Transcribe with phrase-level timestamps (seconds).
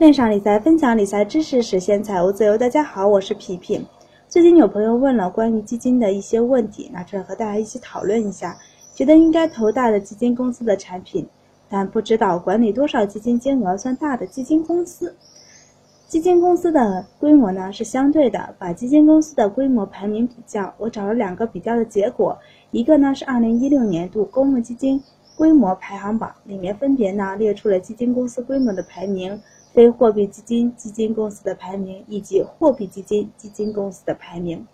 [0.00, 2.56] 链上理财，分享理财知识，实现财务自由。
[2.56, 3.84] 大家好，我是皮皮。
[4.30, 8.56] 最近有朋友问了关于基金的一些问题，拿出来和大家一起讨论一下。
[8.94, 11.28] 觉得应该投大的基金公司的产品，
[11.68, 15.14] 但不知道管理多少基金金额算大的基金公司。
[16.08, 22.38] 基金公司的规模呢是相对的，把基金公司的规模排名比较，我找了两个比较的结果，
[22.70, 25.02] 一个呢是二零一六年度公募基金
[25.36, 29.38] 规模排行榜，里面分别呢列出了基金公司规模的排名。
[29.72, 34.66] 非货币基金基金公司的排名以及货币基金基金公司的排名。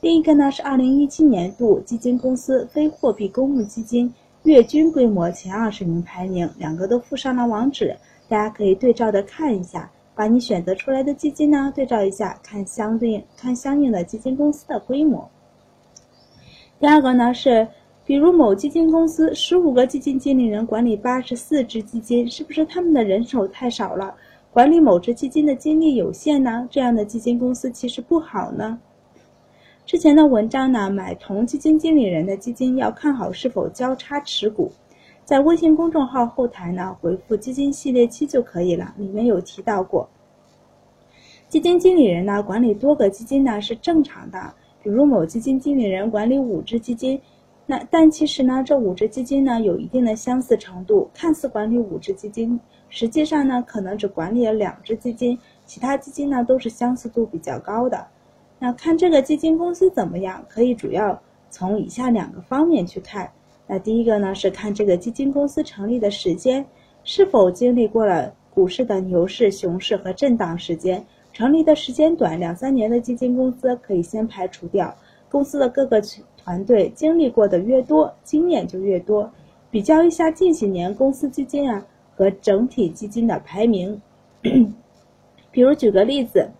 [0.00, 4.12] 另一个呢是二零一七年度基金公司非货币公募基金
[4.44, 7.94] 月均规模前二十名排名，两个都附上了网址，
[8.26, 15.30] 大家可以对照的看一下，把你选择出来的基金呢对照一下，看相对应看相应的基金公司的规模。
[16.78, 17.68] 第二个呢是，
[18.06, 24.14] 比如某基金公司十五个基金经理人管理八十四只基金，是不是他们的人手太少了？
[24.52, 28.80] 管理某只基金的精力有限呢，这样的基金公司其实不好呢。
[29.86, 34.72] 之前的文章呢，买同基金经理人的基金要看好是否交叉持股，
[35.24, 40.08] 在微信公众号后台呢回复“基金系列七”就可以了，里面有提到过。
[41.48, 47.20] 基金经理人呢管理多个基金呢是正常的，比如某基金经理人管理五只基金，
[47.70, 52.58] 那但其实呢这五只基金呢有一定的相似程度，看似管理五只基金。
[52.88, 58.04] 实际上呢，可能只管理了两只基金，其他基金呢都是相似度比较高的。
[58.58, 63.30] 那看这个基金公司怎么样，可以主要从以下两个方面去看。
[63.68, 66.66] 那第一个呢是看这个基金公司成立的时间
[67.04, 71.06] 是否经历过了股市的牛市、熊市和震荡时间。
[71.32, 74.92] 成立的时间短，两三年的基金公司可以先排除掉。
[75.28, 76.02] 公司的各个
[76.42, 79.30] 团队经历过的越多，经验就越多。
[79.70, 81.84] 比较一下近几年公司基金啊。
[82.16, 83.98] 和整体基金的排名，
[85.50, 86.50] 比如举个例子，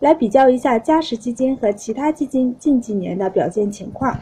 [0.00, 4.14] 来比较一下嘉实基金和其他基金近几年的表现情况。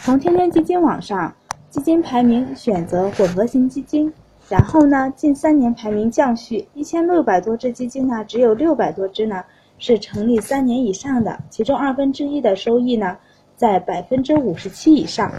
[0.00, 1.32] 从天天基金网上
[1.70, 4.12] 基金排名选择混合型基金，
[4.48, 9.44] 然后呢，近三年排名降序，一千六百多只基金呢，只有六百多只呢
[9.78, 13.16] 是成立三年以上的，其中二分之一的收益呢
[13.58, 15.30] 在百分之五十七以上。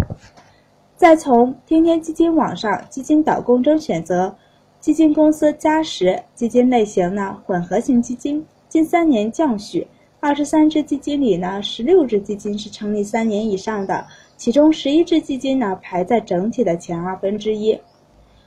[0.95, 4.35] 再从天天基金网上基金导购中选择。
[4.81, 9.85] 基金公司嘉实基金类型呢，混合型基金近三年降序，
[10.21, 14.05] 二十三只基金里呢，十六只基金是成立三年以上的，
[14.37, 17.77] 其中十一只基金呢排在整体的前二分之一。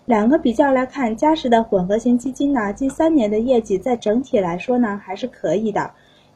[0.07, 5.91] 两个比较来看，嘉实的混合型基金呢，近三年的业绩在整体来说呢还是可以的，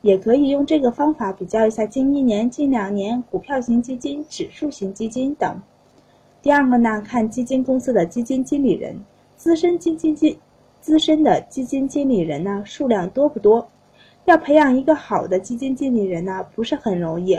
[0.07, 5.61] 也可以用这个方法比较一下近一年、近两年股票型基金、指数型基金等。
[6.41, 8.97] 第二个呢，看基金公司的基金经理人。
[9.35, 10.39] 资深基金经
[10.81, 13.67] 资深的基金经理人呢，数量多不多？
[14.27, 17.37] 要培养一个好的基金经理人呢，不是很容易。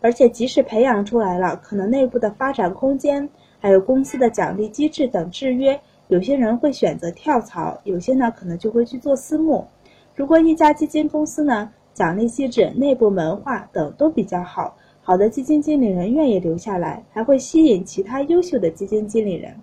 [0.00, 9.66] 而且即使培养出来了，可能内部的发展空间，还有公司的奖励机制等制约，有些人会选择跳槽，有些呢可能就会去做私募。
[10.14, 19.54] 如果一家基金公司呢，奖励机制、内部文化等都比较好，好的基金经理人愿意留下来，还会吸引其他优秀的基金经理人。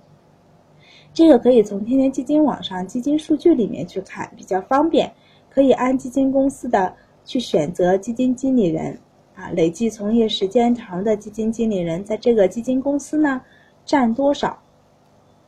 [1.14, 5.12] 这个可以从天天基金网上基金数据里面去看，比较方便。
[5.54, 8.98] 可以按基金公司的去选择基金经理人，
[9.36, 13.42] 啊，累计从业时间长的基金经理人在这个基金公司呢
[13.84, 14.58] 占多少？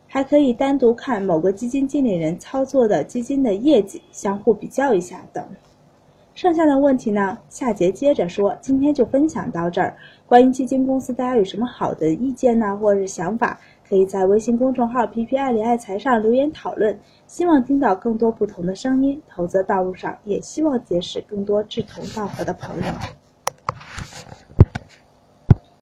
[0.05, 5.41] 还可以单独看某个基金经理人操作的基金的业绩，相互比较一下等。
[6.33, 8.57] 剩下的问题呢，下节接着说。
[8.59, 9.95] 今天就分享到这儿。
[10.25, 13.59] 关于基金公司，大家有什么好的意见呢，或者是想法？
[13.87, 19.21] 可以在微信公众号“皮皮爱理爱财”上留言讨论，希望听到更多不同的声音。
[19.29, 23.22] 投资道路上，也希望结识更多志同道合的朋友。